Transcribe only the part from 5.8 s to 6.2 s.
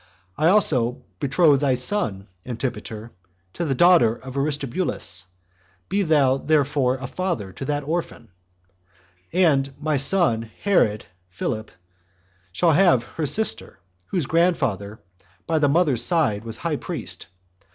be